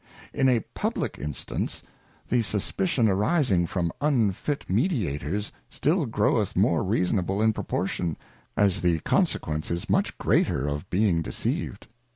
[0.33, 1.83] In a publick instance
[2.27, 8.17] the suspicion arising from unfit Mediators, still groweth more reasonable in proportion,
[8.57, 11.85] as the consequence is much greater of being deceived.